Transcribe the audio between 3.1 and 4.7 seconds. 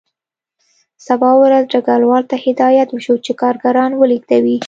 چې کارګران ولېږدوي